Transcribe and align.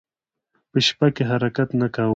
په 0.69 0.77
شپه 0.87 1.07
کې 1.15 1.23
حرکت 1.31 1.69
نه 1.79 1.87
کاوه. 1.93 2.09